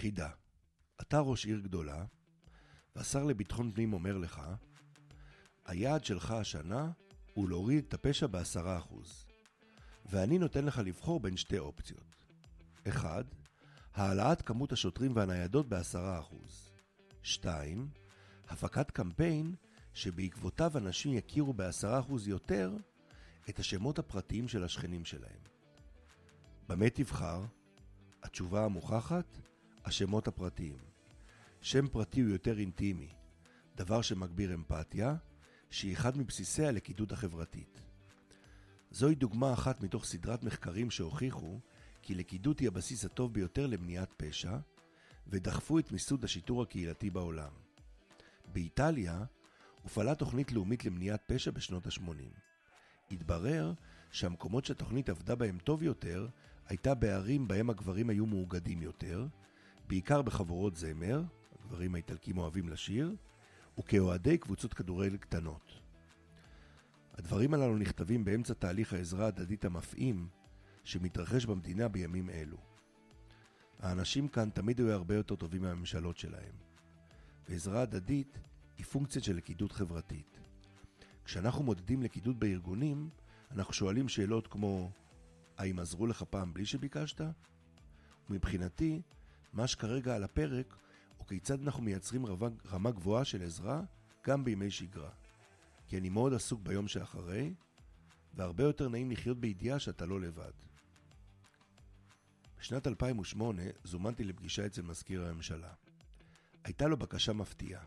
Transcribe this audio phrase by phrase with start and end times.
[0.00, 0.30] חידה,
[1.00, 2.04] אתה ראש עיר גדולה,
[2.96, 4.40] והשר לביטחון פנים אומר לך,
[5.66, 6.90] היעד שלך השנה
[7.34, 9.26] הוא להוריד את הפשע בעשרה אחוז.
[10.06, 12.16] ואני נותן לך לבחור בין שתי אופציות.
[12.88, 13.24] אחד,
[13.94, 16.70] העלאת כמות השוטרים והניידות בעשרה אחוז.
[17.22, 17.88] שתיים,
[18.48, 19.54] הפקת קמפיין
[19.94, 22.76] שבעקבותיו אנשים יכירו בעשרה אחוז יותר
[23.48, 25.40] את השמות הפרטיים של השכנים שלהם.
[26.68, 27.44] במה תבחר?
[28.22, 29.49] התשובה המוכחת,
[29.84, 30.76] השמות הפרטיים.
[31.60, 33.08] שם פרטי הוא יותר אינטימי,
[33.76, 35.16] דבר שמגביר אמפתיה,
[35.70, 37.80] שהיא אחד מבסיסי הלכידות החברתית.
[38.90, 41.58] זוהי דוגמה אחת מתוך סדרת מחקרים שהוכיחו
[42.02, 44.56] כי לכידות היא הבסיס הטוב ביותר למניעת פשע,
[45.26, 47.52] ודחפו את מיסוד השיטור הקהילתי בעולם.
[48.52, 49.24] באיטליה
[49.82, 52.40] הופעלה תוכנית לאומית למניעת פשע בשנות ה-80.
[53.10, 53.72] התברר
[54.10, 56.28] שהמקומות שהתוכנית עבדה בהם טוב יותר
[56.68, 59.26] הייתה בערים בהם הגברים היו מאוגדים יותר,
[59.90, 61.22] בעיקר בחבורות זמר,
[61.58, 63.16] הגברים האיטלקים אוהבים לשיר,
[63.78, 65.72] וכאוהדי קבוצות כדורגל קטנות.
[67.14, 70.28] הדברים הללו נכתבים באמצע תהליך העזרה ההדדית המפעים
[70.84, 72.56] שמתרחש במדינה בימים אלו.
[73.78, 76.54] האנשים כאן תמיד היו הרבה יותר טובים מהממשלות שלהם.
[77.48, 78.38] ועזרה הדדית
[78.78, 80.40] היא פונקציה של לכידות חברתית.
[81.24, 83.10] כשאנחנו מודדים לכידות בארגונים,
[83.50, 84.90] אנחנו שואלים שאלות כמו
[85.58, 87.20] האם עזרו לך פעם בלי שביקשת?
[88.30, 89.02] ומבחינתי,
[89.52, 90.76] מה שכרגע על הפרק
[91.18, 93.82] הוא כיצד אנחנו מייצרים רמה, רמה גבוהה של עזרה
[94.26, 95.10] גם בימי שגרה.
[95.86, 97.54] כי אני מאוד עסוק ביום שאחרי,
[98.34, 100.52] והרבה יותר נעים לחיות בידיעה שאתה לא לבד.
[102.58, 105.72] בשנת 2008 זומנתי לפגישה אצל מזכיר הממשלה.
[106.64, 107.84] הייתה לו בקשה מפתיעה.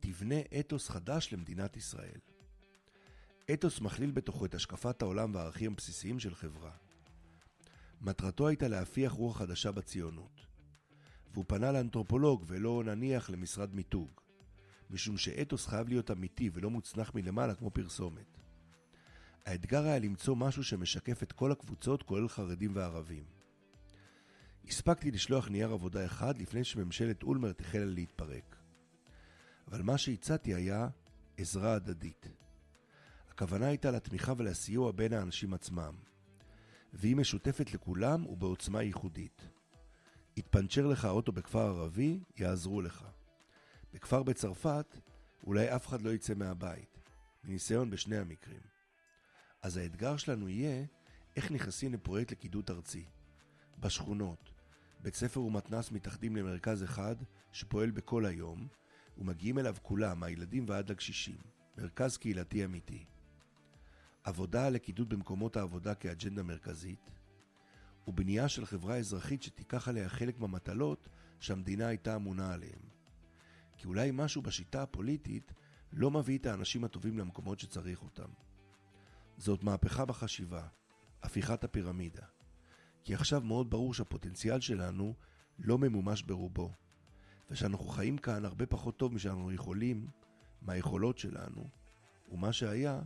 [0.00, 2.20] תבנה אתוס חדש למדינת ישראל.
[3.52, 6.85] אתוס מכליל בתוכו את השקפת העולם והערכים הבסיסיים של חברה.
[8.00, 10.46] מטרתו הייתה להפיח רוח חדשה בציונות.
[11.32, 14.20] והוא פנה לאנתרופולוג ולא נניח למשרד מיתוג,
[14.90, 18.38] משום שאתוס חייב להיות אמיתי ולא מוצנח מלמעלה כמו פרסומת.
[19.46, 23.24] האתגר היה למצוא משהו שמשקף את כל הקבוצות, כולל חרדים וערבים.
[24.68, 28.56] הספקתי לשלוח נייר עבודה אחד לפני שממשלת אולמרט החלה להתפרק.
[29.68, 30.88] אבל מה שהצעתי היה
[31.36, 32.28] עזרה הדדית.
[33.30, 35.94] הכוונה הייתה לתמיכה ולסיוע בין האנשים עצמם,
[36.98, 39.48] והיא משותפת לכולם ובעוצמה ייחודית.
[40.36, 43.04] יתפנצ'ר לך האוטו בכפר ערבי, יעזרו לך.
[43.92, 44.98] בכפר בצרפת,
[45.44, 46.98] אולי אף אחד לא יצא מהבית,
[47.44, 48.60] מניסיון בשני המקרים.
[49.62, 50.84] אז האתגר שלנו יהיה
[51.36, 53.04] איך נכנסים לפרויקט לכידות ארצי.
[53.78, 54.50] בשכונות,
[55.00, 57.16] בית ספר ומתנ"ס מתאחדים למרכז אחד
[57.52, 58.68] שפועל בכל היום,
[59.18, 61.38] ומגיעים אליו כולם, מהילדים ועד לקשישים.
[61.78, 63.04] מרכז קהילתי אמיתי.
[64.26, 67.10] עבודה על לכידות במקומות העבודה כאג'נדה מרכזית,
[68.08, 71.08] ובנייה של חברה אזרחית שתיקח עליה חלק מהמטלות
[71.40, 72.78] שהמדינה הייתה אמונה עליהן.
[73.76, 75.52] כי אולי משהו בשיטה הפוליטית
[75.92, 78.28] לא מביא את האנשים הטובים למקומות שצריך אותם.
[79.36, 80.66] זאת מהפכה בחשיבה,
[81.22, 82.26] הפיכת הפירמידה.
[83.04, 85.14] כי עכשיו מאוד ברור שהפוטנציאל שלנו
[85.58, 86.72] לא ממומש ברובו,
[87.50, 90.06] ושאנחנו חיים כאן הרבה פחות טוב משאנחנו יכולים
[90.62, 91.68] מהיכולות שלנו,
[92.32, 93.00] ומה שהיה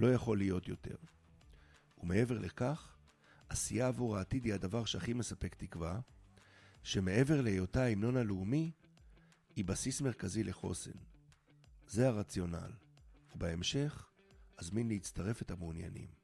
[0.00, 0.96] לא יכול להיות יותר.
[1.98, 2.96] ומעבר לכך,
[3.48, 6.00] עשייה עבור העתיד היא הדבר שהכי מספק תקווה,
[6.82, 8.72] שמעבר להיותה ההמנון הלאומי,
[9.56, 10.98] היא בסיס מרכזי לחוסן.
[11.86, 12.72] זה הרציונל,
[13.34, 14.08] ובהמשך
[14.58, 16.19] אזמין להצטרף את המעוניינים.